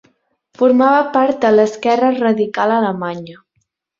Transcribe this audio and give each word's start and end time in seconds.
Formava 0.59 1.01
part 1.17 1.39
de 1.43 1.51
l'esquerra 1.57 2.09
radical 2.17 2.75
alemanya. 2.79 3.39